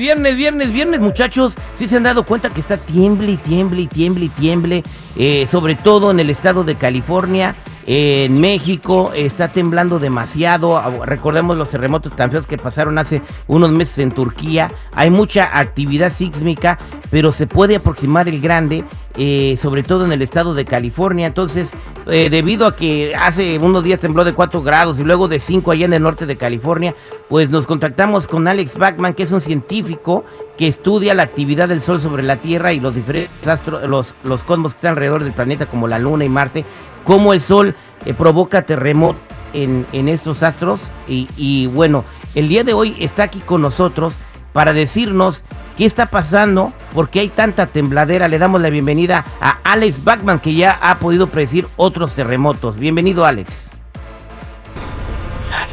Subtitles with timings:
[0.00, 1.54] Viernes, viernes, viernes, muchachos.
[1.74, 4.82] Sí se han dado cuenta que está tiemble y tiemble y tiemble y tiemble,
[5.14, 7.54] eh, sobre todo en el estado de California,
[7.86, 10.78] en México, está temblando demasiado.
[10.78, 14.72] Ah, recordemos los terremotos tan feos que pasaron hace unos meses en Turquía.
[14.92, 16.78] Hay mucha actividad sísmica,
[17.10, 18.84] pero se puede aproximar el grande,
[19.18, 21.26] eh, sobre todo en el estado de California.
[21.26, 21.72] Entonces,
[22.10, 25.70] eh, debido a que hace unos días tembló de 4 grados y luego de 5
[25.70, 26.94] allá en el norte de California,
[27.28, 30.24] pues nos contactamos con Alex Bachman, que es un científico
[30.58, 34.42] que estudia la actividad del Sol sobre la Tierra y los diferentes astros, los, los
[34.42, 36.64] cosmos que están alrededor del planeta, como la Luna y Marte,
[37.04, 39.22] cómo el Sol eh, provoca terremotos
[39.52, 40.80] en, en, estos astros.
[41.08, 44.14] Y, y bueno, el día de hoy está aquí con nosotros
[44.52, 45.42] para decirnos
[45.80, 48.28] qué está pasando, por qué hay tanta tembladera.
[48.28, 52.78] Le damos la bienvenida a Alex Bachman, que ya ha podido predecir otros terremotos.
[52.78, 53.70] Bienvenido, Alex.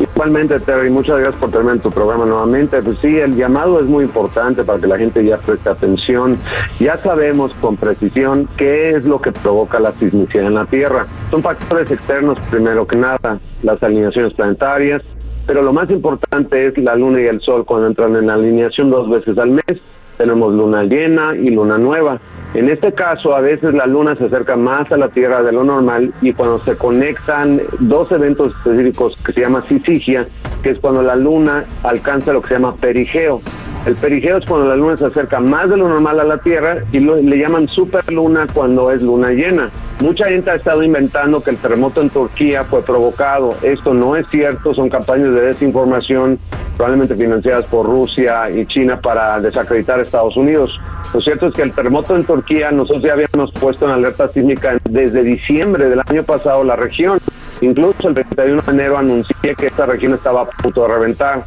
[0.00, 2.82] Igualmente, Terry, muchas gracias por tenerme en tu programa nuevamente.
[2.82, 6.36] Pues sí, el llamado es muy importante para que la gente ya preste atención.
[6.80, 11.06] Ya sabemos con precisión qué es lo que provoca la sismicidad en la Tierra.
[11.30, 15.00] Son factores externos, primero que nada, las alineaciones planetarias,
[15.46, 19.08] pero lo más importante es la Luna y el Sol cuando entran en alineación dos
[19.08, 19.80] veces al mes.
[20.18, 22.20] Tenemos luna llena y luna nueva.
[22.54, 25.64] En este caso, a veces la luna se acerca más a la Tierra de lo
[25.64, 30.26] normal y cuando se conectan dos eventos específicos que se llama sisigia,
[30.62, 33.40] que es cuando la luna alcanza lo que se llama perigeo.
[33.86, 36.84] El perigeo es cuando la luna se acerca más de lo normal a la Tierra
[36.92, 39.70] y lo, le llaman superluna cuando es luna llena.
[40.00, 43.54] Mucha gente ha estado inventando que el terremoto en Turquía fue provocado.
[43.62, 46.38] Esto no es cierto, son campañas de desinformación
[46.76, 50.70] probablemente financiadas por Rusia y China para desacreditar a Estados Unidos.
[51.12, 54.78] Lo cierto es que el terremoto en Turquía, nosotros ya habíamos puesto en alerta sísmica
[54.88, 57.18] desde diciembre del año pasado la región.
[57.60, 61.46] Incluso el 31 de enero anuncié que esta región estaba a punto de reventar.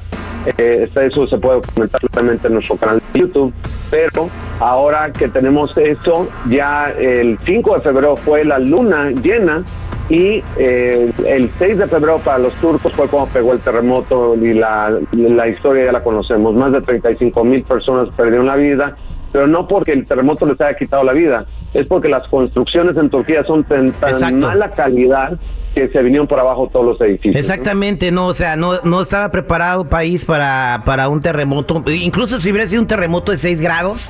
[0.58, 3.53] Eh, eso se puede documentar claramente en nuestro canal de YouTube.
[3.90, 9.64] Pero ahora que tenemos esto, ya el 5 de febrero fue la luna llena
[10.09, 14.53] y eh, el 6 de febrero para los turcos fue cuando pegó el terremoto y
[14.53, 16.53] la, la historia ya la conocemos.
[16.53, 18.95] Más de 35 mil personas perdieron la vida,
[19.31, 23.09] pero no porque el terremoto les haya quitado la vida, es porque las construcciones en
[23.09, 25.39] Turquía son de tan mala calidad
[25.75, 27.36] que se vinieron por abajo todos los edificios.
[27.36, 28.28] Exactamente, ¿no?
[28.28, 31.84] o sea, no, no estaba preparado país para, para un terremoto.
[31.91, 34.09] Incluso si hubiera sido un terremoto de 6 grados,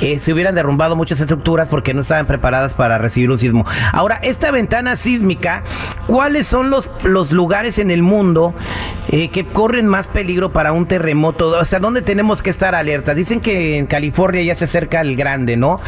[0.00, 3.66] eh, se hubieran derrumbado muchas estructuras porque no estaban preparadas para recibir un sismo.
[3.92, 5.62] Ahora, esta ventana sísmica,
[6.06, 8.54] ¿cuáles son los, los lugares en el mundo
[9.08, 11.50] eh, que corren más peligro para un terremoto?
[11.50, 13.14] O sea, ¿dónde tenemos que estar alerta?
[13.14, 15.80] Dicen que en California ya se acerca el grande, ¿no?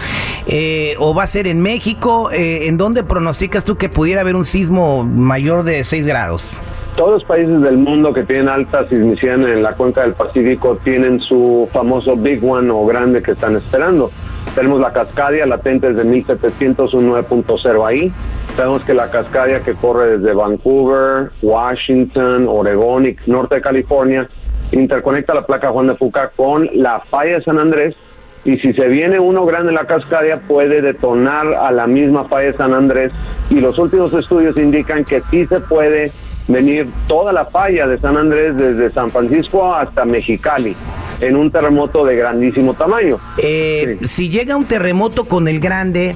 [0.47, 2.31] Eh, o va a ser en México.
[2.32, 6.59] ¿En dónde pronosticas tú que pudiera haber un sismo mayor de 6 grados?
[6.97, 11.21] Todos los países del mundo que tienen alta sismicidad en la cuenca del Pacífico tienen
[11.21, 14.11] su famoso Big One o grande que están esperando.
[14.55, 18.11] Tenemos la Cascadia latente desde 1700, un 9.0 ahí.
[18.56, 24.28] Sabemos que la Cascadia que corre desde Vancouver, Washington, Oregón y norte de California
[24.73, 27.94] interconecta la placa Juan de Fuca con la falla de San Andrés
[28.46, 32.52] y si se viene uno grande en la Cascadia puede detonar a la misma falla
[32.52, 33.12] de San Andrés
[33.50, 36.12] y los últimos estudios indican que sí se puede
[36.46, 40.76] venir toda la falla de San Andrés desde San Francisco hasta Mexicali
[41.20, 43.18] en un terremoto de grandísimo tamaño.
[43.38, 44.08] Eh, sí.
[44.08, 46.14] Si llega un terremoto con el grande,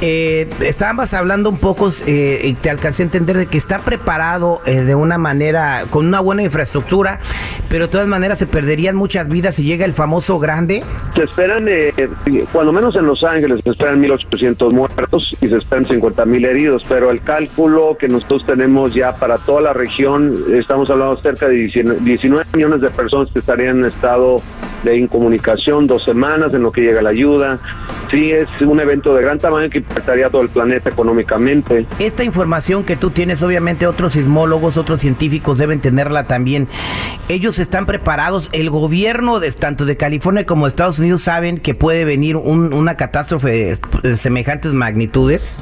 [0.00, 4.60] eh, estábamos hablando un poco eh, y te alcancé a entender de que está preparado
[4.64, 7.20] eh, de una manera, con una buena infraestructura,
[7.68, 10.82] pero de todas maneras se perderían muchas vidas si llega el famoso grande.
[11.14, 11.92] Se esperan, eh,
[12.52, 17.10] cuando menos en Los Ángeles, se esperan 1.800 muertos y se esperan 50.000 heridos, pero
[17.10, 22.44] el cálculo que nosotros tenemos ya para toda la región, estamos hablando cerca de 19
[22.54, 24.40] millones de personas que estarían en estado
[24.82, 27.58] de incomunicación dos semanas en lo que llega la ayuda.
[28.10, 31.86] Sí, es un evento de gran tamaño que impactaría a todo el planeta económicamente.
[32.00, 36.66] Esta información que tú tienes, obviamente otros sismólogos, otros científicos deben tenerla también.
[37.28, 41.74] Ellos están preparados, el gobierno de tanto de California como de Estados Unidos saben que
[41.74, 45.56] puede venir un, una catástrofe de semejantes magnitudes.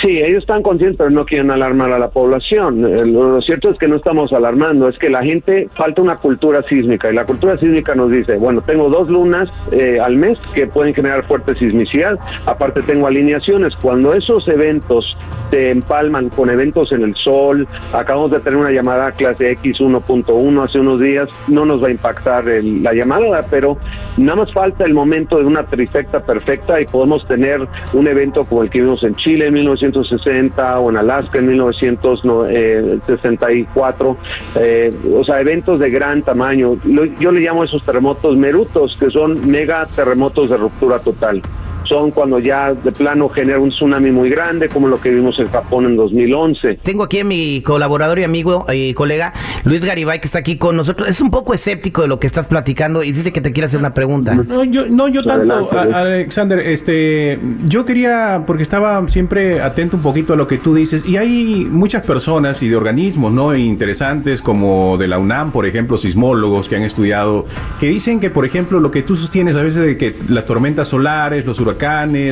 [0.00, 3.12] Sí, ellos están conscientes, pero no quieren alarmar a la población.
[3.12, 7.10] Lo cierto es que no estamos alarmando, es que la gente falta una cultura sísmica
[7.10, 10.94] y la cultura sísmica nos dice, bueno, tengo dos lunas eh, al mes que pueden
[10.94, 12.16] generar fuerte sismicidad,
[12.46, 13.74] aparte tengo alineaciones.
[13.82, 15.04] Cuando esos eventos
[15.50, 20.64] se empalman con eventos en el sol, acabamos de tener una llamada clase X 1.1
[20.64, 23.78] hace unos días, no nos va a impactar el, la llamada, pero
[24.18, 27.60] Nada más falta el momento de una trifecta perfecta y podemos tener
[27.92, 29.54] un evento como el que vimos en Chile en
[29.98, 34.16] 1960 o en Alaska en 1964,
[34.56, 36.76] eh, o sea, eventos de gran tamaño.
[36.84, 41.40] Yo le llamo a esos terremotos merutos, que son mega terremotos de ruptura total
[41.88, 45.46] son cuando ya de plano genera un tsunami muy grande, como lo que vimos en
[45.46, 46.80] Japón en 2011.
[46.82, 49.32] Tengo aquí a mi colaborador y amigo y colega
[49.64, 51.08] Luis Garibay, que está aquí con nosotros.
[51.08, 53.80] Es un poco escéptico de lo que estás platicando y dice que te quiere hacer
[53.80, 54.34] una pregunta.
[54.34, 60.34] No, yo, no, yo tanto, Alexander, este, yo quería, porque estaba siempre atento un poquito
[60.34, 63.54] a lo que tú dices, y hay muchas personas y de organismos, ¿no?
[63.54, 67.46] Interesantes, como de la UNAM, por ejemplo, sismólogos que han estudiado,
[67.80, 70.88] que dicen que, por ejemplo, lo que tú sostienes a veces de que las tormentas
[70.88, 71.77] solares, los huracanes,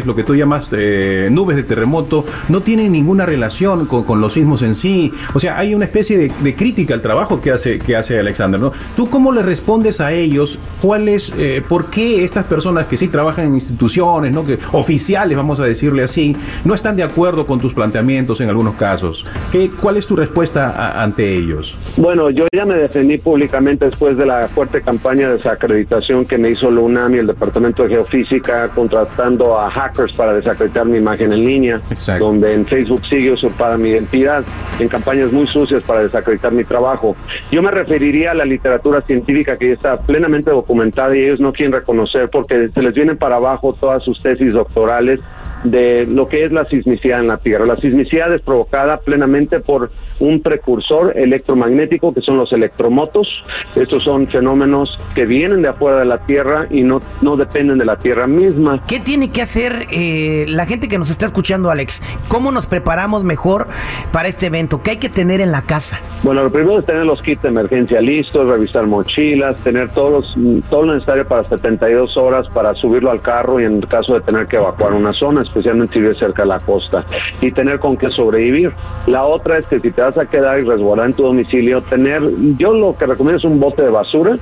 [0.05, 4.63] lo que tú llamas eh, nubes de terremoto, no tienen ninguna relación con, los sismos
[4.63, 5.13] en sí.
[5.35, 8.73] O sea, hay una especie de, crítica al trabajo que hace, que hace Alexander, ¿no?
[8.97, 10.59] ¿Tú cómo le respondes a ellos?
[10.81, 14.45] ¿Cuál eh, por qué estas personas que sí trabajan en instituciones, ¿no?
[14.45, 18.75] Que, oficiales, vamos a decirle así, no están de acuerdo con tus planteamientos en algunos
[18.75, 19.25] casos?
[19.53, 21.77] ¿Qué, ¿Cuál es tu respuesta ante ellos?
[21.97, 26.51] Bueno, yo ya me defendí públicamente después de la fuerte campaña de desacreditación que me
[26.51, 31.33] hizo la UNAM y el Departamento de Geofísica contratando a hackers para desacreditar mi imagen
[31.33, 31.81] en línea,
[32.19, 34.45] donde en Facebook sigue usurpada mi identidad,
[34.81, 37.17] en campañas muy sucias para desacreditar mi trabajo.
[37.51, 41.53] Yo me referiría a la literatura científica que ya está plenamente documentada y ellos no
[41.53, 45.21] quieren reconocer porque se les vienen para abajo todas sus tesis doctorales
[45.65, 47.67] de lo que es la sismicidad en la Tierra.
[47.67, 49.91] La sismicidad es provocada plenamente por
[50.21, 53.29] un precursor electromagnético que son los electromotos.
[53.75, 57.85] Estos son fenómenos que vienen de afuera de la Tierra y no, no dependen de
[57.85, 58.83] la Tierra misma.
[58.87, 62.03] ¿Qué tiene que hacer eh, la gente que nos está escuchando, Alex?
[62.29, 63.67] ¿Cómo nos preparamos mejor
[64.13, 64.83] para este evento?
[64.83, 66.01] ¿Qué hay que tener en la casa?
[66.23, 70.35] Bueno, lo primero es tener los kits de emergencia listos, revisar mochilas, tener todos,
[70.71, 74.47] todo lo necesario para 72 horas para subirlo al carro y en caso de tener
[74.47, 77.05] que evacuar una zona, especialmente si vive cerca de la costa,
[77.41, 78.73] y tener con qué sobrevivir.
[79.07, 82.23] La otra es que si te vas a quedar y resguardar en tu domicilio, tener,
[82.59, 84.39] yo lo que recomiendo es un bote de basura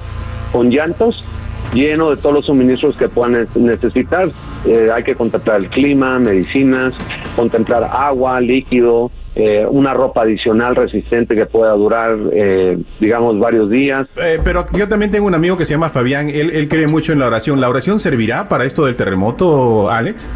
[0.52, 1.24] con llantos
[1.72, 4.28] lleno de todos los suministros que puedan necesitar.
[4.64, 6.94] Eh, hay que contemplar el clima, medicinas,
[7.34, 14.06] contemplar agua, líquido, eh, una ropa adicional resistente que pueda durar, eh, digamos, varios días.
[14.44, 17.18] pero yo también tengo un amigo que se llama Fabián, él, él cree mucho en
[17.18, 17.60] la oración.
[17.60, 20.28] ¿La oración servirá para esto del terremoto, Alex?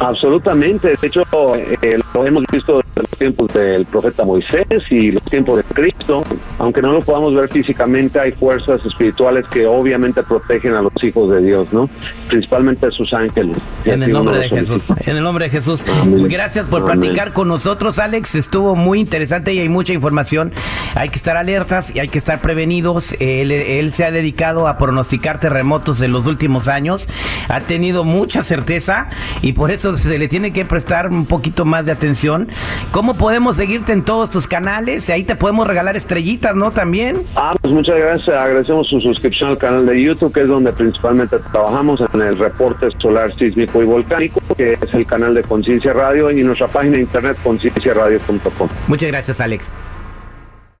[0.00, 1.20] Absolutamente, de hecho
[1.54, 2.80] eh, lo hemos visto
[3.20, 6.24] tiempos del profeta Moisés y los tiempos de Cristo,
[6.58, 11.30] aunque no lo podamos ver físicamente, hay fuerzas espirituales que obviamente protegen a los hijos
[11.30, 11.88] de Dios, ¿no?
[12.28, 13.58] Principalmente a sus ángeles.
[13.84, 15.82] En el nombre de Jesús, en el nombre de Jesús.
[16.30, 20.52] Gracias por platicar con nosotros, Alex, estuvo muy interesante y hay mucha información.
[20.94, 23.14] Hay que estar alertas y hay que estar prevenidos.
[23.20, 27.06] Él, él se ha dedicado a pronosticar terremotos en los últimos años,
[27.50, 29.08] ha tenido mucha certeza
[29.42, 32.48] y por eso se le tiene que prestar un poquito más de atención.
[32.92, 35.08] ¿Cómo podemos seguirte en todos tus canales?
[35.10, 36.70] Ahí te podemos regalar estrellitas, ¿no?
[36.70, 37.22] También.
[37.36, 38.28] Ah, pues muchas gracias.
[38.28, 42.88] Agradecemos su suscripción al canal de YouTube, que es donde principalmente trabajamos en el reporte
[42.98, 47.02] solar sísmico y volcánico, que es el canal de Conciencia Radio y nuestra página de
[47.02, 48.68] internet concienciaradio.com.
[48.88, 49.70] Muchas gracias, Alex.